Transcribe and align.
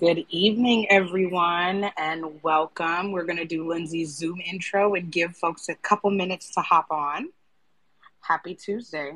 Good 0.00 0.26
evening, 0.28 0.90
everyone, 0.90 1.84
and 1.96 2.42
welcome. 2.42 3.12
We're 3.12 3.22
going 3.22 3.36
to 3.36 3.44
do 3.44 3.68
Lindsay's 3.68 4.16
Zoom 4.16 4.40
intro 4.40 4.94
and 4.94 5.08
give 5.08 5.36
folks 5.36 5.68
a 5.68 5.76
couple 5.76 6.10
minutes 6.10 6.52
to 6.54 6.62
hop 6.62 6.90
on. 6.90 7.28
Happy 8.18 8.56
Tuesday. 8.56 9.12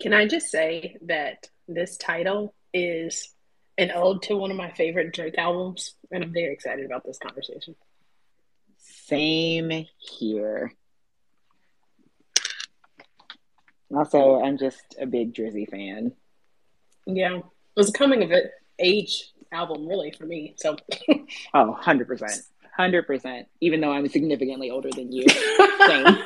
Can 0.00 0.12
I 0.12 0.26
just 0.26 0.48
say 0.48 0.96
that 1.02 1.48
this 1.66 1.96
title 1.96 2.54
is 2.72 3.32
an 3.76 3.90
ode 3.94 4.22
to 4.22 4.36
one 4.36 4.50
of 4.50 4.56
my 4.56 4.70
favorite 4.70 5.12
Drake 5.12 5.38
albums, 5.38 5.94
and 6.10 6.22
I'm 6.22 6.32
very 6.32 6.52
excited 6.52 6.84
about 6.84 7.04
this 7.04 7.18
conversation. 7.18 7.74
Same 8.78 9.86
here. 9.98 10.72
Also, 13.94 14.42
I'm 14.42 14.58
just 14.58 14.96
a 15.00 15.06
big 15.06 15.34
Drizzy 15.34 15.68
fan. 15.68 16.12
Yeah, 17.06 17.38
it 17.38 17.44
was 17.74 17.88
a 17.88 17.92
coming 17.92 18.22
of 18.22 18.32
age 18.78 19.32
album, 19.50 19.86
really, 19.86 20.12
for 20.12 20.26
me. 20.26 20.54
So, 20.58 20.76
oh, 21.54 21.78
100%. 21.82 22.42
100%. 22.78 23.46
Even 23.60 23.80
though 23.80 23.92
I'm 23.92 24.08
significantly 24.08 24.70
older 24.70 24.90
than 24.90 25.10
you. 25.10 25.26
Same. 25.86 26.18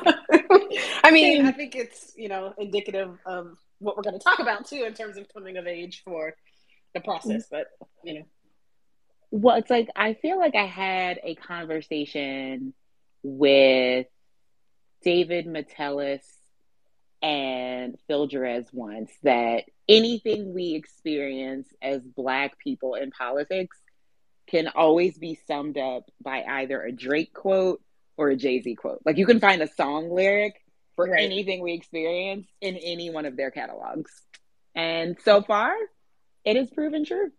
I 1.03 1.11
mean, 1.11 1.45
I 1.45 1.51
think 1.51 1.75
it's, 1.75 2.13
you 2.15 2.29
know, 2.29 2.53
indicative 2.57 3.17
of 3.25 3.57
what 3.79 3.97
we're 3.97 4.03
going 4.03 4.17
to 4.17 4.23
talk 4.23 4.39
about 4.39 4.65
too 4.65 4.83
in 4.85 4.93
terms 4.93 5.17
of 5.17 5.27
coming 5.33 5.57
of 5.57 5.67
age 5.67 6.01
for 6.05 6.35
the 6.93 7.01
process, 7.01 7.45
but, 7.49 7.67
you 8.03 8.15
know. 8.15 8.25
Well, 9.31 9.57
it's 9.57 9.69
like 9.69 9.89
I 9.95 10.13
feel 10.13 10.37
like 10.37 10.55
I 10.55 10.67
had 10.67 11.19
a 11.23 11.35
conversation 11.35 12.73
with 13.23 14.05
David 15.03 15.47
Metellus 15.47 16.23
and 17.21 17.97
Phil 18.07 18.27
Jerez 18.27 18.67
once 18.71 19.11
that 19.23 19.63
anything 19.87 20.53
we 20.53 20.75
experience 20.75 21.67
as 21.81 22.01
Black 22.03 22.59
people 22.59 22.95
in 22.95 23.11
politics 23.11 23.77
can 24.47 24.67
always 24.67 25.17
be 25.17 25.39
summed 25.47 25.77
up 25.77 26.03
by 26.21 26.43
either 26.43 26.81
a 26.81 26.91
Drake 26.91 27.33
quote 27.33 27.81
or 28.17 28.29
a 28.29 28.35
Jay 28.35 28.61
Z 28.61 28.75
quote. 28.75 29.01
Like 29.05 29.17
you 29.17 29.25
can 29.25 29.39
find 29.39 29.61
a 29.61 29.67
song 29.67 30.11
lyric 30.11 30.62
for 30.95 31.05
right. 31.05 31.23
anything 31.23 31.61
we 31.61 31.73
experience 31.73 32.47
in 32.61 32.75
any 32.77 33.09
one 33.09 33.25
of 33.25 33.35
their 33.35 33.51
catalogs. 33.51 34.11
And 34.75 35.17
so 35.23 35.41
far, 35.41 35.73
it 36.43 36.55
has 36.55 36.69
proven 36.69 37.05
true. 37.05 37.31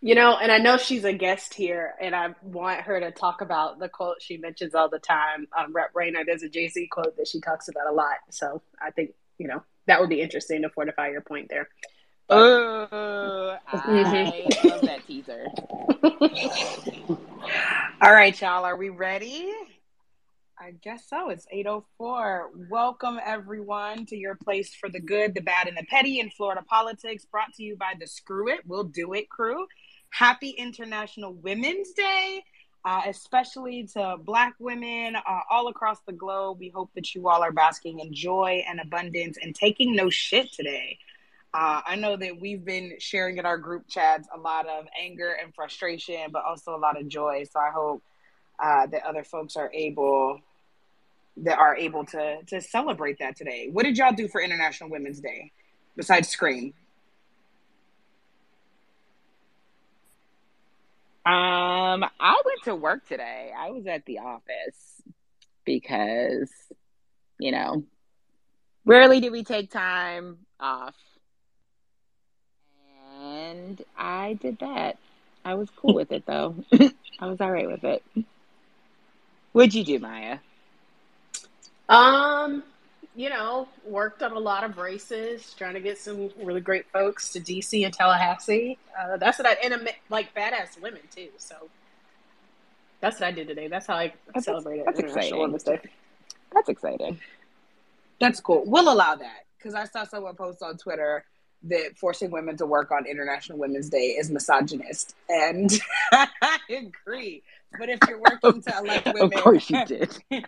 You 0.00 0.14
know, 0.14 0.36
and 0.36 0.52
I 0.52 0.58
know 0.58 0.76
she's 0.76 1.04
a 1.04 1.14
guest 1.14 1.54
here, 1.54 1.94
and 1.98 2.14
I 2.14 2.34
want 2.42 2.82
her 2.82 3.00
to 3.00 3.10
talk 3.10 3.40
about 3.40 3.78
the 3.78 3.88
quote 3.88 4.20
she 4.20 4.36
mentions 4.36 4.74
all 4.74 4.90
the 4.90 4.98
time. 4.98 5.46
Um, 5.56 5.72
Rep 5.72 5.92
Rayner, 5.94 6.24
there's 6.26 6.42
a 6.42 6.48
Jay 6.48 6.68
Z 6.68 6.88
quote 6.88 7.16
that 7.16 7.26
she 7.26 7.40
talks 7.40 7.68
about 7.68 7.86
a 7.90 7.92
lot. 7.92 8.16
So 8.30 8.60
I 8.82 8.90
think, 8.90 9.12
you 9.38 9.48
know, 9.48 9.62
that 9.86 10.00
would 10.00 10.10
be 10.10 10.20
interesting 10.20 10.60
to 10.62 10.68
fortify 10.68 11.08
your 11.08 11.22
point 11.22 11.48
there. 11.48 11.70
Oh, 12.28 13.56
I 13.66 14.42
love 14.64 14.80
that 14.82 15.06
teaser. 15.06 15.46
all 18.02 18.12
right, 18.12 18.38
y'all, 18.40 18.64
are 18.64 18.76
we 18.76 18.90
ready? 18.90 19.52
I 20.64 20.70
guess 20.82 21.04
so. 21.06 21.28
It's 21.28 21.46
804. 21.50 22.52
Welcome 22.70 23.20
everyone 23.22 24.06
to 24.06 24.16
your 24.16 24.34
place 24.34 24.74
for 24.74 24.88
the 24.88 24.98
good, 24.98 25.34
the 25.34 25.42
bad, 25.42 25.68
and 25.68 25.76
the 25.76 25.84
petty 25.90 26.20
in 26.20 26.30
Florida 26.30 26.62
politics, 26.66 27.26
brought 27.26 27.52
to 27.56 27.62
you 27.62 27.76
by 27.76 27.92
the 28.00 28.06
Screw 28.06 28.48
It, 28.48 28.60
We'll 28.66 28.84
Do 28.84 29.12
It 29.12 29.28
crew. 29.28 29.66
Happy 30.08 30.50
International 30.50 31.34
Women's 31.34 31.90
Day, 31.90 32.44
uh, 32.82 33.02
especially 33.06 33.86
to 33.92 34.16
Black 34.24 34.54
women 34.58 35.16
uh, 35.16 35.40
all 35.50 35.68
across 35.68 35.98
the 36.06 36.14
globe. 36.14 36.60
We 36.60 36.70
hope 36.70 36.88
that 36.94 37.14
you 37.14 37.28
all 37.28 37.42
are 37.42 37.52
basking 37.52 37.98
in 37.98 38.14
joy 38.14 38.64
and 38.66 38.80
abundance 38.80 39.36
and 39.42 39.54
taking 39.54 39.94
no 39.94 40.08
shit 40.08 40.50
today. 40.50 40.98
Uh, 41.52 41.82
I 41.86 41.96
know 41.96 42.16
that 42.16 42.40
we've 42.40 42.64
been 42.64 42.94
sharing 43.00 43.36
in 43.36 43.44
our 43.44 43.58
group 43.58 43.86
chats 43.86 44.28
a 44.34 44.40
lot 44.40 44.66
of 44.66 44.86
anger 44.98 45.36
and 45.42 45.54
frustration, 45.54 46.30
but 46.32 46.42
also 46.42 46.74
a 46.74 46.80
lot 46.80 46.98
of 46.98 47.06
joy. 47.06 47.44
So 47.52 47.60
I 47.60 47.68
hope 47.70 48.02
uh, 48.58 48.86
that 48.86 49.04
other 49.04 49.24
folks 49.24 49.56
are 49.56 49.70
able 49.74 50.40
that 51.38 51.58
are 51.58 51.76
able 51.76 52.04
to 52.06 52.42
to 52.46 52.60
celebrate 52.60 53.18
that 53.18 53.36
today. 53.36 53.68
What 53.72 53.84
did 53.84 53.96
y'all 53.98 54.14
do 54.14 54.28
for 54.28 54.40
International 54.40 54.90
Women's 54.90 55.20
Day 55.20 55.52
besides 55.96 56.28
scream? 56.28 56.74
Um, 61.26 62.04
I 62.20 62.42
went 62.44 62.62
to 62.64 62.74
work 62.74 63.08
today. 63.08 63.50
I 63.56 63.70
was 63.70 63.86
at 63.86 64.04
the 64.04 64.18
office 64.18 65.02
because, 65.64 66.50
you 67.38 67.50
know, 67.50 67.84
rarely 68.84 69.20
do 69.20 69.32
we 69.32 69.42
take 69.42 69.70
time 69.70 70.38
off. 70.60 70.94
And 73.22 73.82
I 73.96 74.34
did 74.34 74.58
that. 74.58 74.98
I 75.46 75.54
was 75.54 75.70
cool 75.76 75.94
with 75.94 76.12
it 76.12 76.26
though. 76.26 76.56
I 77.20 77.26
was 77.26 77.40
all 77.40 77.50
right 77.50 77.68
with 77.68 77.84
it. 77.84 78.02
What'd 79.52 79.72
you 79.72 79.84
do, 79.84 79.98
Maya? 79.98 80.38
Um, 81.88 82.62
you 83.14 83.28
know, 83.28 83.68
worked 83.86 84.22
on 84.22 84.32
a 84.32 84.38
lot 84.38 84.64
of 84.64 84.78
races, 84.78 85.54
trying 85.56 85.74
to 85.74 85.80
get 85.80 85.98
some 85.98 86.30
really 86.42 86.60
great 86.60 86.86
folks 86.92 87.32
to 87.32 87.40
DC 87.40 87.84
and 87.84 87.94
Tallahassee. 87.94 88.76
Uh, 88.98 89.16
that's 89.16 89.38
what 89.38 89.46
I 89.46 89.52
and 89.64 89.88
like 90.10 90.34
badass 90.34 90.80
women 90.80 91.02
too. 91.14 91.28
So 91.38 91.68
that's 93.00 93.20
what 93.20 93.28
I 93.28 93.32
did 93.32 93.48
today. 93.48 93.68
That's 93.68 93.86
how 93.86 93.94
I 93.94 94.12
that's 94.32 94.46
celebrated 94.46 94.86
that's 94.86 94.98
International 94.98 95.40
Women's 95.40 95.62
Day. 95.62 95.80
That's 96.52 96.68
exciting. 96.68 97.20
That's 98.20 98.40
cool. 98.40 98.64
We'll 98.66 98.92
allow 98.92 99.14
that 99.16 99.44
because 99.58 99.74
I 99.74 99.84
saw 99.84 100.04
someone 100.04 100.34
post 100.34 100.62
on 100.62 100.76
Twitter 100.76 101.24
that 101.68 101.96
forcing 101.96 102.30
women 102.30 102.56
to 102.58 102.66
work 102.66 102.90
on 102.90 103.06
International 103.06 103.58
Women's 103.58 103.88
Day 103.88 104.16
is 104.18 104.30
misogynist, 104.30 105.14
and 105.28 105.70
I 106.12 106.58
agree. 106.70 107.42
But 107.78 107.88
if 107.88 107.98
you're 108.08 108.20
working 108.20 108.62
to 108.62 108.78
elect 108.78 109.06
women, 109.06 109.22
of 109.36 109.42
course 109.42 109.68
you 109.68 109.84
did. 109.84 110.16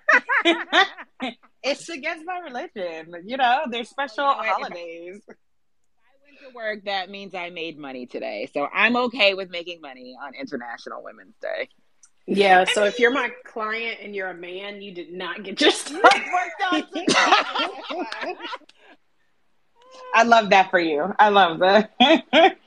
it's 1.62 1.88
against 1.88 2.24
my 2.24 2.38
religion. 2.38 3.14
You 3.26 3.36
know, 3.36 3.62
there's 3.68 3.88
special 3.88 4.24
oh, 4.24 4.34
holidays. 4.40 5.22
If 5.26 5.36
I 5.36 6.14
went 6.24 6.38
to 6.48 6.54
work, 6.54 6.84
that 6.84 7.10
means 7.10 7.34
I 7.34 7.50
made 7.50 7.78
money 7.78 8.06
today. 8.06 8.48
So 8.54 8.68
I'm 8.72 8.96
okay 8.96 9.34
with 9.34 9.50
making 9.50 9.80
money 9.80 10.16
on 10.22 10.34
International 10.34 11.02
Women's 11.02 11.34
Day. 11.42 11.68
Yeah, 12.28 12.64
so 12.64 12.84
if 12.84 12.98
you're 12.98 13.12
my 13.12 13.30
client 13.44 13.98
and 14.02 14.12
you're 14.12 14.30
a 14.30 14.34
man, 14.34 14.82
you 14.82 14.92
did 14.92 15.12
not 15.12 15.44
get 15.44 15.60
your 15.60 15.70
stuff 15.70 16.02
worked 16.02 16.62
on. 16.72 16.84
I 20.14 20.22
love 20.24 20.50
that 20.50 20.70
for 20.70 20.78
you. 20.78 21.12
I 21.18 21.28
love 21.28 21.58
that. 21.60 21.92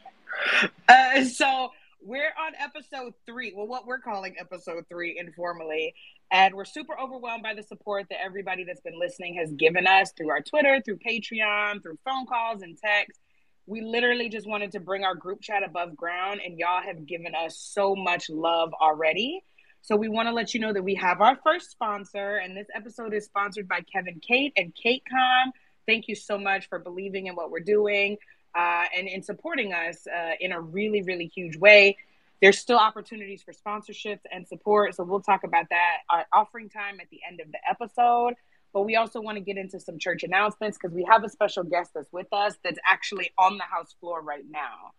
uh, 0.87 1.23
so 1.25 1.69
we're 2.01 2.33
on 2.39 2.53
episode 2.57 3.13
three. 3.25 3.53
Well, 3.55 3.67
what 3.67 3.85
we're 3.85 3.99
calling 3.99 4.35
episode 4.39 4.85
three 4.89 5.17
informally. 5.19 5.93
And 6.31 6.53
we're 6.53 6.65
super 6.65 6.99
overwhelmed 6.99 7.43
by 7.43 7.55
the 7.55 7.63
support 7.63 8.05
that 8.09 8.23
everybody 8.23 8.63
that's 8.63 8.81
been 8.81 8.99
listening 8.99 9.35
has 9.35 9.51
given 9.51 9.87
us 9.87 10.11
through 10.15 10.29
our 10.29 10.41
Twitter, 10.41 10.81
through 10.83 10.99
Patreon, 10.99 11.81
through 11.81 11.97
phone 12.05 12.25
calls 12.27 12.61
and 12.61 12.77
texts. 12.77 13.19
We 13.65 13.81
literally 13.81 14.29
just 14.29 14.47
wanted 14.47 14.71
to 14.71 14.79
bring 14.79 15.03
our 15.03 15.15
group 15.15 15.41
chat 15.41 15.63
above 15.63 15.95
ground, 15.95 16.41
and 16.43 16.57
y'all 16.57 16.81
have 16.81 17.05
given 17.05 17.33
us 17.35 17.57
so 17.57 17.95
much 17.95 18.29
love 18.29 18.73
already. 18.79 19.43
So 19.81 19.95
we 19.95 20.09
want 20.09 20.27
to 20.27 20.33
let 20.33 20.53
you 20.53 20.59
know 20.59 20.73
that 20.73 20.83
we 20.83 20.95
have 20.95 21.21
our 21.21 21.37
first 21.43 21.71
sponsor, 21.71 22.37
and 22.37 22.55
this 22.55 22.67
episode 22.75 23.13
is 23.13 23.25
sponsored 23.25 23.67
by 23.67 23.81
Kevin 23.81 24.19
Kate 24.27 24.53
and 24.57 24.73
KateCom. 24.73 25.51
Thank 25.89 26.07
you 26.07 26.13
so 26.13 26.37
much 26.37 26.69
for 26.69 26.77
believing 26.77 27.25
in 27.25 27.35
what 27.35 27.49
we're 27.49 27.61
doing 27.61 28.19
uh, 28.55 28.83
and 28.95 29.07
in 29.07 29.23
supporting 29.23 29.73
us 29.73 30.05
uh, 30.05 30.33
in 30.39 30.51
a 30.51 30.61
really, 30.61 31.01
really 31.01 31.25
huge 31.25 31.57
way. 31.57 31.97
There's 32.43 32.59
still 32.59 32.77
opportunities 32.77 33.41
for 33.41 33.53
sponsorships 33.53 34.19
and 34.31 34.47
support, 34.47 34.93
so 34.93 35.03
we'll 35.03 35.21
talk 35.21 35.43
about 35.43 35.65
that 35.71 35.97
uh, 36.11 36.21
offering 36.31 36.69
time 36.69 36.99
at 37.01 37.09
the 37.09 37.21
end 37.27 37.39
of 37.39 37.51
the 37.51 37.57
episode. 37.67 38.35
But 38.71 38.83
we 38.83 38.97
also 38.97 39.19
want 39.19 39.37
to 39.37 39.43
get 39.43 39.57
into 39.57 39.79
some 39.79 39.97
church 39.97 40.21
announcements 40.21 40.77
because 40.77 40.95
we 40.95 41.07
have 41.09 41.23
a 41.23 41.29
special 41.29 41.63
guest 41.63 41.89
that's 41.95 42.13
with 42.13 42.31
us 42.31 42.53
that's 42.63 42.77
actually 42.87 43.31
on 43.39 43.57
the 43.57 43.63
house 43.63 43.95
floor 43.99 44.21
right 44.21 44.45
now. 44.47 44.91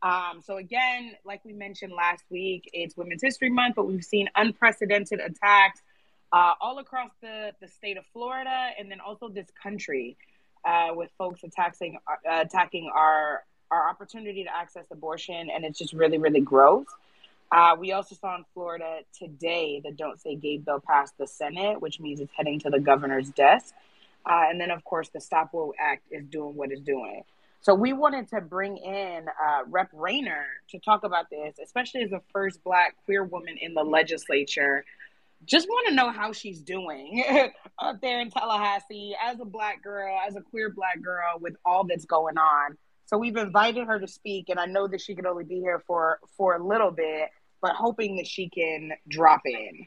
Um, 0.00 0.40
so 0.42 0.56
again, 0.56 1.12
like 1.26 1.44
we 1.44 1.52
mentioned 1.52 1.92
last 1.92 2.24
week, 2.30 2.70
it's 2.72 2.96
Women's 2.96 3.20
History 3.20 3.50
Month, 3.50 3.74
but 3.76 3.86
we've 3.86 4.02
seen 4.02 4.30
unprecedented 4.34 5.20
attacks 5.20 5.82
uh, 6.32 6.54
all 6.58 6.78
across 6.78 7.10
the, 7.20 7.52
the 7.60 7.68
state 7.68 7.98
of 7.98 8.04
Florida 8.14 8.70
and 8.78 8.90
then 8.90 9.00
also 9.00 9.28
this 9.28 9.48
country 9.62 10.16
uh, 10.64 10.88
with 10.94 11.10
folks 11.18 11.42
attacking 11.44 11.98
uh, 12.06 12.40
attacking 12.40 12.90
our 12.94 13.44
our 13.70 13.88
opportunity 13.88 14.44
to 14.44 14.54
access 14.54 14.86
abortion, 14.90 15.50
and 15.50 15.64
it's 15.64 15.78
just 15.78 15.92
really 15.92 16.18
really 16.18 16.40
gross. 16.40 16.86
Uh, 17.50 17.74
we 17.78 17.92
also 17.92 18.14
saw 18.14 18.36
in 18.36 18.44
Florida 18.52 19.00
today 19.18 19.80
the 19.82 19.90
Don't 19.90 20.20
Say 20.20 20.36
Gay 20.36 20.58
bill 20.58 20.80
passed 20.80 21.16
the 21.18 21.26
Senate, 21.26 21.80
which 21.80 21.98
means 21.98 22.20
it's 22.20 22.32
heading 22.36 22.60
to 22.60 22.70
the 22.70 22.78
governor's 22.78 23.30
desk. 23.30 23.74
Uh, 24.26 24.44
and 24.50 24.60
then, 24.60 24.70
of 24.70 24.84
course, 24.84 25.08
the 25.08 25.20
Stop 25.20 25.54
Woke 25.54 25.74
Act 25.80 26.02
is 26.10 26.24
doing 26.26 26.54
what 26.54 26.70
it's 26.70 26.82
doing. 26.82 27.22
So 27.60 27.74
we 27.74 27.92
wanted 27.92 28.28
to 28.28 28.40
bring 28.40 28.76
in 28.76 29.26
uh, 29.28 29.60
Rep. 29.66 29.88
Rayner 29.92 30.44
to 30.70 30.78
talk 30.78 31.04
about 31.04 31.30
this, 31.30 31.56
especially 31.62 32.02
as 32.02 32.10
the 32.10 32.20
first 32.32 32.62
Black 32.62 32.94
queer 33.04 33.24
woman 33.24 33.56
in 33.60 33.74
the 33.74 33.82
legislature. 33.82 34.84
Just 35.44 35.68
want 35.68 35.88
to 35.88 35.94
know 35.94 36.10
how 36.10 36.32
she's 36.32 36.60
doing 36.60 37.24
up 37.78 38.00
there 38.00 38.20
in 38.20 38.30
Tallahassee 38.30 39.14
as 39.22 39.40
a 39.40 39.44
Black 39.44 39.82
girl, 39.82 40.18
as 40.26 40.36
a 40.36 40.40
queer 40.40 40.70
Black 40.70 41.00
girl, 41.02 41.38
with 41.40 41.54
all 41.64 41.84
that's 41.84 42.04
going 42.04 42.36
on. 42.38 42.76
So 43.06 43.16
we've 43.16 43.36
invited 43.36 43.86
her 43.86 43.98
to 43.98 44.06
speak, 44.06 44.50
and 44.50 44.60
I 44.60 44.66
know 44.66 44.86
that 44.88 45.00
she 45.00 45.14
could 45.14 45.26
only 45.26 45.44
be 45.44 45.60
here 45.60 45.82
for 45.86 46.18
for 46.36 46.56
a 46.56 46.64
little 46.64 46.90
bit, 46.90 47.30
but 47.62 47.72
hoping 47.72 48.16
that 48.16 48.26
she 48.26 48.48
can 48.50 48.92
drop 49.08 49.42
in. 49.46 49.86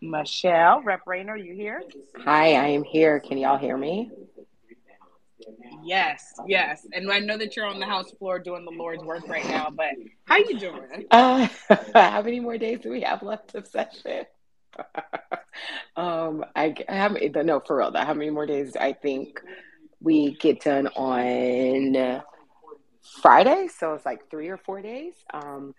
Michelle, 0.00 0.82
Rep. 0.82 1.02
Rayner, 1.06 1.36
you 1.36 1.54
here? 1.54 1.82
Hi, 2.24 2.54
I 2.54 2.66
am 2.68 2.84
here. 2.84 3.20
Can 3.20 3.38
y'all 3.38 3.56
hear 3.56 3.76
me? 3.76 4.10
Yes, 5.84 6.34
yes. 6.46 6.86
And 6.92 7.10
I 7.10 7.20
know 7.20 7.38
that 7.38 7.56
you're 7.56 7.66
on 7.66 7.78
the 7.78 7.86
house 7.86 8.10
floor 8.18 8.38
doing 8.38 8.64
the 8.64 8.72
Lord's 8.72 9.04
work 9.04 9.28
right 9.28 9.46
now, 9.46 9.70
but 9.70 9.92
how 10.24 10.36
you 10.36 10.58
doing? 10.58 11.06
Uh, 11.10 11.46
how 11.94 12.22
many 12.22 12.40
more 12.40 12.58
days 12.58 12.80
do 12.80 12.90
we 12.90 13.02
have 13.02 13.22
left 13.22 13.54
of 13.54 13.66
session? 13.66 14.24
um, 15.96 16.44
I 16.54 16.74
how 16.88 17.08
many? 17.08 17.28
No, 17.28 17.60
for 17.60 17.78
real. 17.78 17.92
How 17.94 18.14
many 18.14 18.30
more 18.30 18.46
days? 18.46 18.76
I 18.76 18.92
think 18.92 19.40
we 20.00 20.34
get 20.34 20.62
done 20.62 20.88
on 20.88 22.22
Friday, 23.22 23.68
so 23.68 23.94
it's 23.94 24.06
like 24.06 24.30
three 24.30 24.48
or 24.48 24.56
four 24.56 24.82
days. 24.82 25.14
Um, 25.32 25.74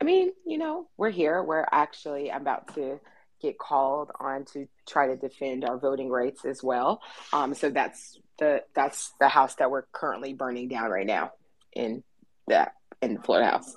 I 0.00 0.04
mean, 0.04 0.32
you 0.46 0.58
know, 0.58 0.88
we're 0.96 1.10
here. 1.10 1.42
We're 1.42 1.66
actually 1.70 2.30
I'm 2.30 2.42
about 2.42 2.74
to 2.74 3.00
get 3.40 3.58
called 3.58 4.10
on 4.20 4.44
to 4.46 4.68
try 4.88 5.08
to 5.08 5.16
defend 5.16 5.64
our 5.64 5.78
voting 5.78 6.08
rights 6.08 6.44
as 6.44 6.62
well. 6.62 7.00
Um, 7.32 7.54
so 7.54 7.70
that's 7.70 8.18
the 8.38 8.62
that's 8.74 9.12
the 9.20 9.28
house 9.28 9.56
that 9.56 9.70
we're 9.70 9.84
currently 9.92 10.32
burning 10.32 10.68
down 10.68 10.90
right 10.90 11.06
now 11.06 11.32
in 11.72 12.02
that 12.48 12.74
in 13.00 13.14
the 13.14 13.20
Florida 13.20 13.50
House. 13.50 13.76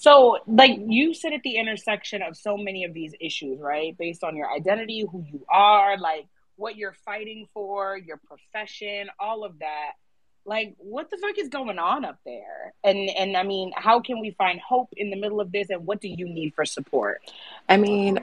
So, 0.00 0.38
like 0.46 0.80
you 0.86 1.12
sit 1.12 1.34
at 1.34 1.42
the 1.42 1.56
intersection 1.58 2.22
of 2.22 2.34
so 2.34 2.56
many 2.56 2.84
of 2.84 2.94
these 2.94 3.12
issues, 3.20 3.60
right? 3.60 3.94
Based 3.98 4.24
on 4.24 4.34
your 4.34 4.50
identity, 4.50 5.04
who 5.12 5.22
you 5.30 5.44
are, 5.46 5.98
like 5.98 6.26
what 6.56 6.76
you're 6.76 6.96
fighting 7.04 7.48
for, 7.52 7.98
your 7.98 8.16
profession, 8.16 9.10
all 9.18 9.44
of 9.44 9.58
that. 9.58 9.92
Like, 10.46 10.74
what 10.78 11.10
the 11.10 11.18
fuck 11.18 11.36
is 11.36 11.50
going 11.50 11.78
on 11.78 12.06
up 12.06 12.18
there? 12.24 12.72
And 12.82 13.10
and 13.10 13.36
I 13.36 13.42
mean, 13.42 13.72
how 13.76 14.00
can 14.00 14.20
we 14.20 14.30
find 14.30 14.58
hope 14.58 14.88
in 14.96 15.10
the 15.10 15.16
middle 15.16 15.38
of 15.38 15.52
this? 15.52 15.68
And 15.68 15.84
what 15.84 16.00
do 16.00 16.08
you 16.08 16.26
need 16.26 16.54
for 16.54 16.64
support? 16.64 17.20
I 17.68 17.76
mean. 17.76 18.20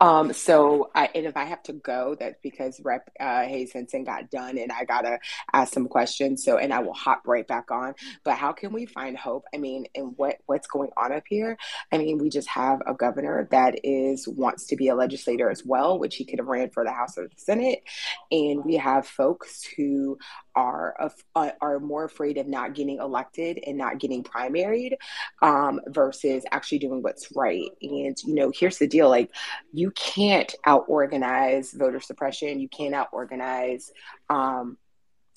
Um, 0.00 0.32
so 0.32 0.90
I, 0.94 1.08
and 1.14 1.26
if 1.26 1.36
I 1.36 1.44
have 1.44 1.62
to 1.64 1.72
go, 1.72 2.16
that's 2.18 2.38
because 2.42 2.80
Rep 2.84 3.10
uh, 3.18 3.42
Hayes 3.42 3.72
Henson 3.72 4.04
got 4.04 4.30
done, 4.30 4.58
and 4.58 4.72
I 4.72 4.84
gotta 4.84 5.18
ask 5.52 5.72
some 5.72 5.88
questions. 5.88 6.44
So, 6.44 6.58
and 6.58 6.72
I 6.72 6.80
will 6.80 6.94
hop 6.94 7.26
right 7.26 7.46
back 7.46 7.70
on. 7.70 7.94
But 8.24 8.36
how 8.36 8.52
can 8.52 8.72
we 8.72 8.86
find 8.86 9.16
hope? 9.16 9.44
I 9.54 9.58
mean, 9.58 9.86
and 9.94 10.14
what 10.16 10.36
what's 10.46 10.66
going 10.66 10.90
on 10.96 11.12
up 11.12 11.24
here? 11.28 11.56
I 11.92 11.98
mean, 11.98 12.18
we 12.18 12.28
just 12.28 12.48
have 12.48 12.80
a 12.86 12.94
governor 12.94 13.48
that 13.50 13.80
is 13.84 14.26
wants 14.28 14.66
to 14.66 14.76
be 14.76 14.88
a 14.88 14.94
legislator 14.94 15.50
as 15.50 15.64
well, 15.64 15.98
which 15.98 16.16
he 16.16 16.24
could 16.24 16.38
have 16.38 16.48
ran 16.48 16.70
for 16.70 16.84
the 16.84 16.92
House 16.92 17.18
or 17.18 17.28
the 17.28 17.34
Senate, 17.36 17.82
and 18.30 18.64
we 18.64 18.76
have 18.76 19.06
folks 19.06 19.64
who 19.64 20.18
are 20.58 21.12
uh, 21.36 21.50
are 21.60 21.78
more 21.78 22.04
afraid 22.04 22.36
of 22.36 22.48
not 22.48 22.74
getting 22.74 22.98
elected 22.98 23.60
and 23.64 23.78
not 23.78 24.00
getting 24.00 24.24
primaried 24.24 24.94
um, 25.40 25.80
versus 25.86 26.44
actually 26.50 26.80
doing 26.80 27.00
what's 27.00 27.28
right. 27.36 27.70
And 27.80 28.16
you 28.24 28.34
know, 28.34 28.50
here's 28.52 28.78
the 28.78 28.88
deal: 28.88 29.08
like 29.08 29.30
you 29.72 29.92
can't 29.92 30.52
out 30.66 30.84
organize 30.88 31.72
voter 31.72 32.00
suppression. 32.00 32.58
You 32.58 32.68
can't 32.68 32.94
out 32.94 33.08
organize. 33.12 33.92
Um, 34.28 34.76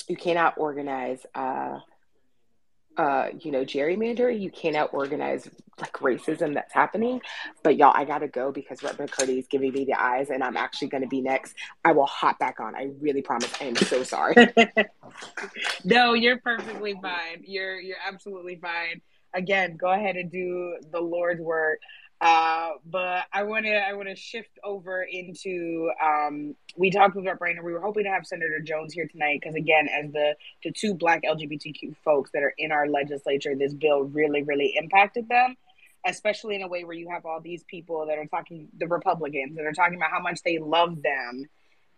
you 0.07 0.17
cannot 0.17 0.55
organize. 0.57 1.23
Uh, 1.35 1.79
uh, 2.98 3.29
you 3.39 3.51
know, 3.51 3.63
gerrymander. 3.63 4.38
You 4.38 4.51
cannot 4.51 4.93
organize 4.93 5.50
like 5.79 5.93
racism 5.93 6.53
that's 6.53 6.74
happening. 6.74 7.21
But 7.63 7.77
y'all, 7.77 7.93
I 7.95 8.05
gotta 8.05 8.27
go 8.27 8.51
because 8.51 8.83
Rep. 8.83 8.98
McCurdy 8.98 9.39
is 9.39 9.48
giving 9.48 9.74
me 9.74 9.86
the 9.86 10.00
eyes, 10.00 10.29
and 10.29 10.43
I'm 10.43 10.57
actually 10.57 10.89
gonna 10.89 11.07
be 11.07 11.21
next. 11.21 11.55
I 11.83 11.91
will 11.93 12.05
hop 12.05 12.39
back 12.39 12.60
on. 12.60 12.75
I 12.75 12.91
really 13.00 13.21
promise. 13.21 13.51
I 13.60 13.65
am 13.65 13.75
so 13.75 14.03
sorry. 14.03 14.36
no, 15.83 16.13
you're 16.13 16.39
perfectly 16.39 16.95
fine. 17.01 17.43
You're 17.43 17.79
you're 17.79 17.98
absolutely 18.05 18.57
fine. 18.57 19.01
Again, 19.33 19.77
go 19.77 19.91
ahead 19.91 20.17
and 20.17 20.29
do 20.29 20.77
the 20.91 21.00
Lord's 21.00 21.41
work. 21.41 21.79
Uh, 22.21 22.73
but 22.85 23.23
I 23.33 23.43
want 23.43 23.65
to 23.65 23.73
I 23.73 23.93
want 23.93 24.07
to 24.07 24.15
shift 24.15 24.59
over 24.63 25.01
into 25.01 25.89
um, 26.03 26.55
we 26.77 26.91
talked 26.91 27.15
with 27.15 27.25
our 27.25 27.35
brainer. 27.35 27.63
We 27.63 27.73
were 27.73 27.81
hoping 27.81 28.03
to 28.03 28.11
have 28.11 28.27
Senator 28.27 28.59
Jones 28.59 28.93
here 28.93 29.07
tonight 29.07 29.39
because 29.41 29.55
again, 29.55 29.87
as 29.89 30.11
the 30.11 30.35
the 30.63 30.71
two 30.71 30.93
Black 30.93 31.23
LGBTQ 31.23 31.95
folks 32.05 32.29
that 32.33 32.43
are 32.43 32.53
in 32.59 32.71
our 32.71 32.87
legislature, 32.87 33.55
this 33.55 33.73
bill 33.73 34.03
really 34.03 34.43
really 34.43 34.75
impacted 34.77 35.29
them, 35.29 35.55
especially 36.05 36.55
in 36.55 36.61
a 36.61 36.67
way 36.67 36.83
where 36.83 36.95
you 36.95 37.09
have 37.09 37.25
all 37.25 37.41
these 37.41 37.63
people 37.63 38.05
that 38.05 38.19
are 38.19 38.27
talking 38.27 38.67
the 38.77 38.87
Republicans 38.87 39.55
that 39.55 39.65
are 39.65 39.73
talking 39.73 39.95
about 39.95 40.11
how 40.11 40.21
much 40.21 40.43
they 40.43 40.59
love 40.59 41.01
them 41.01 41.45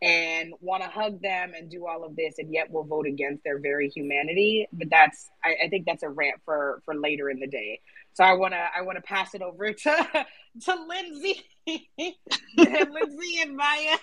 and 0.01 0.53
want 0.61 0.83
to 0.83 0.89
hug 0.89 1.21
them 1.21 1.53
and 1.57 1.69
do 1.69 1.85
all 1.85 2.05
of 2.05 2.15
this, 2.15 2.35
and 2.37 2.53
yet 2.53 2.71
will 2.71 2.83
vote 2.83 3.07
against 3.07 3.43
their 3.43 3.59
very 3.59 3.89
humanity. 3.89 4.67
But 4.71 4.89
that's 4.89 5.29
I, 5.43 5.65
I 5.65 5.69
think 5.69 5.85
that's 5.85 6.03
a 6.03 6.09
rant 6.09 6.41
for 6.45 6.81
for 6.85 6.95
later 6.95 7.29
in 7.29 7.41
the 7.41 7.47
day. 7.47 7.81
So 8.13 8.23
I 8.23 8.33
wanna 8.33 8.69
I 8.75 8.81
wanna 8.83 9.01
pass 9.01 9.33
it 9.33 9.41
over 9.41 9.73
to 9.73 10.25
to 10.65 10.85
Lindsay, 10.87 11.41
Lindsay 12.57 13.41
and 13.41 13.55
Maya. 13.55 13.97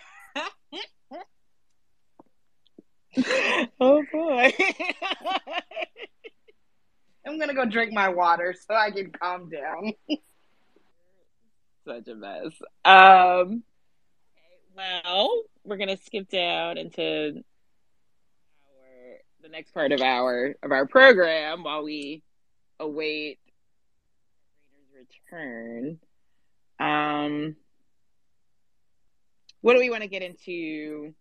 oh 3.81 4.03
boy. 4.13 4.53
I'm 7.27 7.39
gonna 7.39 7.55
go 7.55 7.65
drink 7.65 7.93
my 7.93 8.09
water 8.09 8.55
so 8.69 8.75
I 8.75 8.91
can 8.91 9.13
calm 9.13 9.49
down. 9.49 9.93
Such 11.87 12.09
a 12.09 12.15
mess. 12.17 12.53
Um 12.85 13.63
well, 14.77 15.43
we're 15.65 15.77
gonna 15.77 15.99
skip 15.99 16.29
down 16.29 16.79
into 16.79 17.45
our 18.67 19.19
the 19.43 19.49
next 19.49 19.73
part 19.73 19.93
of 19.93 20.01
our 20.01 20.57
of 20.65 20.73
our 20.73 20.87
program 20.87 21.63
while 21.63 21.85
we 21.85 22.23
await 22.81 23.39
return. 25.01 25.99
Um, 26.79 27.57
what 29.61 29.75
do 29.75 29.79
we 29.79 29.91
want 29.91 30.03
to 30.03 30.09
get 30.09 30.23
into, 30.23 31.15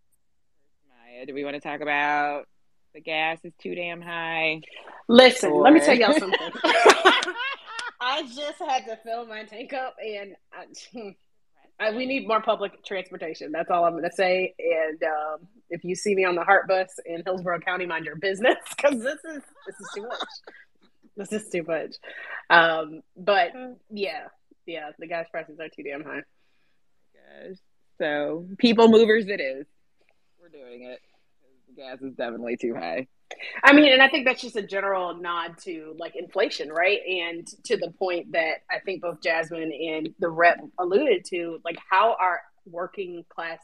Maya? 0.90 1.26
Do 1.26 1.34
we 1.34 1.44
want 1.44 1.56
to 1.56 1.62
talk 1.62 1.82
about 1.82 2.46
the 2.94 3.02
gas 3.02 3.40
is 3.44 3.54
too 3.62 3.76
damn 3.76 4.02
high? 4.02 4.62
Listen, 5.08 5.52
or... 5.52 5.64
let 5.64 5.74
me 5.74 5.80
tell 5.80 5.96
y'all 5.96 6.14
something. 6.14 6.40
I 8.02 8.24
just 8.24 8.60
had 8.60 8.86
to 8.86 8.98
fill 9.04 9.26
my 9.26 9.44
tank 9.44 9.74
up, 9.74 9.96
and 10.02 10.34
I, 10.54 11.16
I, 11.80 11.92
we 11.96 12.06
need 12.06 12.28
more 12.28 12.42
public 12.42 12.84
transportation. 12.86 13.52
That's 13.52 13.70
all 13.70 13.84
I'm 13.84 13.92
going 13.92 14.04
to 14.04 14.12
say. 14.12 14.54
And 14.58 15.04
um, 15.04 15.48
if 15.70 15.84
you 15.84 15.96
see 15.96 16.16
me 16.16 16.24
on 16.24 16.36
the 16.36 16.44
HART 16.44 16.68
Bus 16.68 16.88
in 17.06 17.24
Hillsborough 17.26 17.60
County, 17.60 17.86
mind 17.86 18.06
your 18.06 18.16
business 18.16 18.56
because 18.70 19.04
this 19.04 19.20
is 19.26 19.44
this 19.66 19.76
is 19.80 19.90
too 19.94 20.04
much. 20.04 20.20
this 21.30 21.34
is 21.34 21.50
too 21.50 21.64
much. 21.64 21.96
Um, 22.50 23.02
but 23.18 23.50
yeah, 23.90 24.28
yeah, 24.66 24.92
the 24.98 25.08
gas 25.08 25.28
prices 25.30 25.60
are 25.60 25.68
too 25.68 25.84
damn 25.84 26.04
high. 26.04 26.22
Gosh. 27.14 27.58
So 27.98 28.48
people 28.58 28.88
movers, 28.88 29.28
it 29.28 29.42
is. 29.42 29.66
We're 30.42 30.48
doing 30.48 30.84
it. 30.84 31.02
The 31.68 31.82
gas 31.82 32.02
is 32.02 32.14
definitely 32.14 32.56
too 32.56 32.74
high. 32.74 33.08
I 33.64 33.74
mean, 33.74 33.92
and 33.92 34.02
I 34.02 34.08
think 34.08 34.26
that's 34.26 34.42
just 34.42 34.56
a 34.56 34.64
general 34.64 35.14
nod 35.14 35.58
to 35.64 35.94
like 36.00 36.16
inflation, 36.16 36.70
right? 36.70 37.00
And 37.06 37.46
to 37.66 37.78
the 37.78 37.92
point 37.92 38.32
that 38.32 38.64
I 38.72 38.80
think 38.80 39.02
both 39.02 39.22
Jasmine 39.22 39.72
and 39.72 40.10
the 40.20 40.30
rep 40.30 40.60
alluded 40.80 41.26
to, 41.26 41.60
like 41.66 41.78
how 41.90 42.16
are 42.20 42.42
working 42.66 43.26
class 43.30 43.60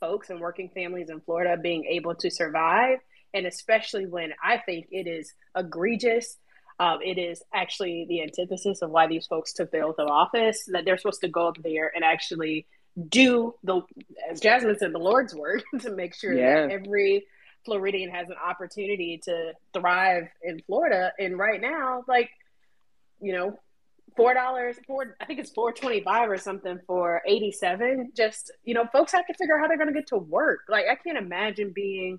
folks 0.00 0.30
and 0.30 0.40
working 0.40 0.70
families 0.74 1.10
in 1.10 1.20
Florida 1.20 1.60
being 1.60 1.84
able 1.84 2.14
to 2.16 2.30
survive, 2.30 2.98
and 3.34 3.46
especially 3.46 4.06
when 4.06 4.32
I 4.42 4.58
think 4.58 4.86
it 4.90 5.06
is 5.06 5.34
egregious. 5.56 6.38
Um, 6.82 6.98
it 7.00 7.16
is 7.16 7.44
actually 7.54 8.06
the 8.08 8.22
antithesis 8.22 8.82
of 8.82 8.90
why 8.90 9.06
these 9.06 9.24
folks 9.28 9.52
took 9.52 9.70
the 9.70 9.82
oath 9.82 10.00
of 10.00 10.08
office 10.08 10.64
that 10.72 10.84
they're 10.84 10.98
supposed 10.98 11.20
to 11.20 11.28
go 11.28 11.46
up 11.46 11.62
there 11.62 11.92
and 11.94 12.02
actually 12.02 12.66
do 13.08 13.54
the, 13.62 13.82
as 14.28 14.40
Jasmine 14.40 14.76
said, 14.80 14.92
the 14.92 14.98
Lord's 14.98 15.32
work 15.32 15.62
to 15.82 15.92
make 15.92 16.12
sure 16.12 16.32
yeah. 16.32 16.62
that 16.62 16.72
every 16.72 17.24
Floridian 17.64 18.10
has 18.10 18.28
an 18.30 18.34
opportunity 18.44 19.20
to 19.26 19.52
thrive 19.72 20.24
in 20.42 20.60
Florida. 20.66 21.12
And 21.20 21.38
right 21.38 21.60
now, 21.60 22.02
like, 22.08 22.30
you 23.20 23.32
know, 23.32 23.60
four 24.16 24.34
dollars, 24.34 24.74
four 24.84 25.16
I 25.20 25.24
think 25.26 25.38
it's 25.38 25.50
four 25.50 25.72
twenty 25.72 26.00
five 26.00 26.28
or 26.28 26.36
something 26.36 26.80
for 26.88 27.22
eighty 27.28 27.52
seven. 27.52 28.10
Just 28.16 28.50
you 28.64 28.74
know, 28.74 28.86
folks 28.92 29.12
have 29.12 29.26
to 29.28 29.34
figure 29.34 29.56
out 29.56 29.60
how 29.60 29.68
they're 29.68 29.78
going 29.78 29.94
to 29.94 29.94
get 29.94 30.08
to 30.08 30.18
work. 30.18 30.62
Like, 30.68 30.86
I 30.90 30.96
can't 30.96 31.16
imagine 31.16 31.70
being, 31.72 32.18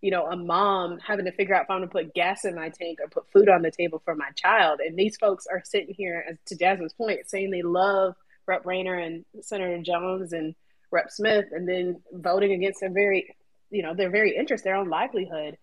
you 0.00 0.10
know, 0.10 0.26
a 0.26 0.36
mom 0.36 0.98
having 0.98 1.26
to 1.26 1.32
figure 1.32 1.54
out 1.54 1.64
if 1.64 1.70
I'm 1.70 1.78
going 1.78 1.88
to 1.88 1.92
put 1.92 2.14
gas 2.14 2.44
in 2.44 2.54
my 2.54 2.70
tank 2.70 2.98
or 3.02 3.08
put 3.08 3.30
food 3.30 3.48
on 3.48 3.62
the 3.62 3.70
table 3.70 4.00
for 4.04 4.14
my 4.14 4.30
child. 4.34 4.80
And 4.80 4.98
these 4.98 5.16
folks 5.16 5.46
are 5.46 5.62
sitting 5.64 5.94
here, 5.94 6.38
to 6.46 6.56
Jasmine's 6.56 6.94
point, 6.94 7.28
saying 7.28 7.50
they 7.50 7.62
love 7.62 8.14
Rep 8.46 8.64
Rayner 8.64 8.98
and 8.98 9.24
Senator 9.42 9.78
Jones 9.82 10.32
and 10.32 10.54
Rep 10.90 11.10
Smith, 11.10 11.46
and 11.52 11.68
then 11.68 12.00
voting 12.12 12.52
against 12.52 12.80
their 12.80 12.90
very 12.90 13.36
you 13.70 13.82
know 13.82 13.94
their 13.94 14.10
very 14.10 14.36
interest, 14.36 14.64
their 14.64 14.76
own 14.76 14.88
livelihood. 14.88 15.56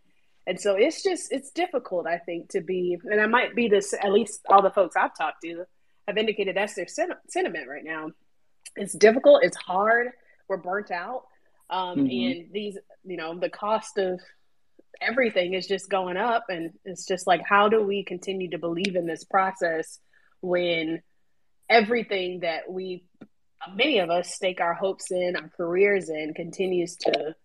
And 0.46 0.60
so 0.60 0.76
it's 0.76 1.04
just 1.04 1.32
it's 1.32 1.52
difficult, 1.52 2.08
I 2.08 2.20
think, 2.20 2.50
to 2.52 2.62
be, 2.62 2.98
and 3.04 3.20
I 3.20 3.28
might 3.28 3.54
be 3.54 3.68
this. 3.68 3.94
At 3.94 4.14
least 4.14 4.42
all 4.50 4.62
the 4.62 4.72
folks 4.72 4.96
I've 4.96 5.16
talked 5.16 5.42
to 5.44 5.66
have 6.08 6.18
indicated 6.18 6.56
that's 6.56 6.74
their 6.74 6.88
sen- 6.88 7.12
sentiment 7.28 7.68
right 7.68 7.84
now. 7.84 8.12
It's 8.78 8.94
difficult. 8.94 9.44
It's 9.44 9.58
hard. 9.58 10.12
We're 10.48 10.58
burnt 10.58 10.92
out, 10.92 11.24
um, 11.70 12.00
mm-hmm. 12.00 12.42
and 12.42 12.54
these, 12.54 12.78
you 13.04 13.18
know, 13.18 13.38
the 13.38 13.50
cost 13.50 13.98
of 13.98 14.20
everything 15.02 15.54
is 15.54 15.68
just 15.68 15.90
going 15.90 16.18
up, 16.18 16.46
and 16.50 16.72
it's 16.86 17.06
just 17.06 17.28
like, 17.28 17.42
how 17.48 17.70
do 17.70 17.84
we 17.84 18.04
continue 18.04 18.50
to 18.52 18.58
believe 18.58 18.96
in 18.96 19.06
this 19.06 19.24
process 19.24 20.00
when 20.42 21.02
everything 21.70 22.42
that 22.42 22.72
we, 22.72 23.04
many 23.76 24.00
of 24.00 24.10
us, 24.10 24.34
stake 24.34 24.62
our 24.62 24.74
hopes 24.74 25.12
in, 25.12 25.36
our 25.36 25.50
careers 25.56 26.10
in, 26.10 26.34
continues 26.34 26.96
to 26.98 27.36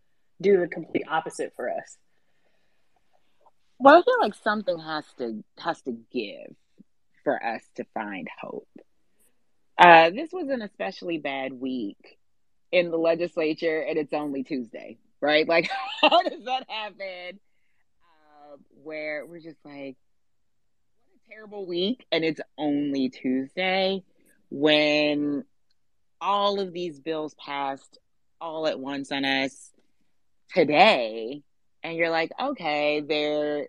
do 0.41 0.61
the 0.61 0.69
complete 0.69 1.05
opposite 1.09 1.53
for 1.57 1.71
us. 1.71 1.97
Well, 3.79 3.97
I 3.97 4.03
feel 4.03 4.21
like 4.21 4.35
something 4.35 4.79
has 4.79 5.05
to 5.19 5.43
has 5.59 5.83
to 5.83 5.97
give 6.13 6.55
for 7.25 7.43
us 7.45 7.63
to 7.77 7.85
find 7.95 8.29
hope. 8.41 8.69
Uh, 9.79 10.11
this 10.11 10.31
was 10.33 10.49
an 10.49 10.63
especially 10.63 11.19
bad 11.19 11.53
week 11.53 12.19
in 12.73 12.91
the 12.91 12.97
legislature, 12.97 13.81
and 13.81 13.99
it's 13.99 14.13
only 14.13 14.43
Tuesday, 14.43 14.99
right? 15.21 15.47
Like, 15.47 15.71
how 16.01 16.23
does 16.23 16.45
that 16.45 16.65
happen? 16.69 17.39
Uh, 18.03 18.57
where 18.83 19.25
we're 19.27 19.41
just 19.41 19.65
like, 19.65 19.97
what 20.97 21.15
a 21.15 21.31
terrible 21.31 21.67
week, 21.67 22.07
and 22.11 22.25
it's 22.25 22.41
only 22.59 23.11
Tuesday 23.11 24.03
when 24.51 25.45
all 26.21 26.61
of 26.61 26.73
these 26.73 27.01
bills 27.01 27.35
passed 27.35 27.99
all 28.41 28.67
at 28.67 28.79
once 28.79 29.11
on 29.13 29.25
us 29.25 29.71
today 30.53 31.43
and 31.83 31.97
you're 31.97 32.11
like 32.11 32.31
okay 32.41 33.01
there 33.01 33.69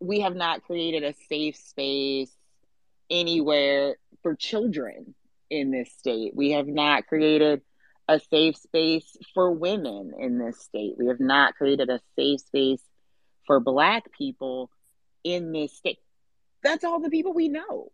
we 0.00 0.20
have 0.20 0.34
not 0.34 0.62
created 0.64 1.04
a 1.04 1.14
safe 1.28 1.56
space 1.56 2.34
anywhere 3.08 3.96
for 4.22 4.34
children 4.34 5.14
in 5.48 5.70
this 5.70 5.92
state 5.92 6.34
we 6.34 6.50
have 6.52 6.66
not 6.66 7.06
created 7.06 7.62
a 8.10 8.18
safe 8.18 8.56
space 8.56 9.16
for 9.34 9.52
women 9.52 10.12
in 10.18 10.36
this 10.36 10.60
state. 10.60 10.94
We 10.98 11.06
have 11.06 11.20
not 11.20 11.54
created 11.54 11.88
a 11.90 12.00
safe 12.16 12.40
space 12.40 12.82
for 13.46 13.60
black 13.60 14.10
people 14.10 14.68
in 15.22 15.52
this 15.52 15.76
state. 15.76 15.98
That's 16.64 16.82
all 16.82 16.98
the 17.00 17.08
people 17.08 17.32
we 17.32 17.48
know. 17.48 17.92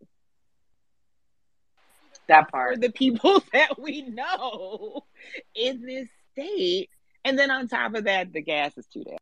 That 2.28 2.50
part. 2.50 2.74
for 2.74 2.80
the 2.80 2.90
people 2.90 3.44
that 3.52 3.78
we 3.78 4.02
know 4.02 5.04
in 5.54 5.82
this 5.82 6.08
state. 6.32 6.88
And 7.22 7.38
then 7.38 7.50
on 7.50 7.68
top 7.68 7.94
of 7.94 8.04
that, 8.04 8.32
the 8.32 8.40
gas 8.40 8.72
is 8.78 8.86
too 8.86 9.04
damn 9.04 9.18